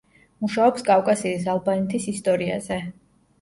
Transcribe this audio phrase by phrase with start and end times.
[0.45, 2.81] მუშაობს კავკასიის ალბანეთის ისტორიაზე.